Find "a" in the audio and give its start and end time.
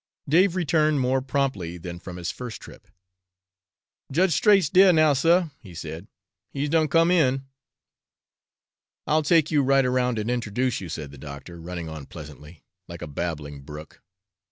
13.03-13.07